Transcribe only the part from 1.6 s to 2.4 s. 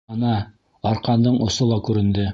ла күренде.